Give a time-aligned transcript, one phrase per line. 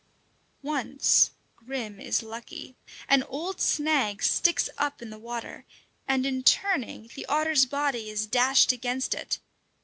[0.63, 2.75] Once Grim is lucky.
[3.07, 5.63] An old snag sticks up in the water,
[6.07, 9.37] and, in turning, the otter's body is dashed against it.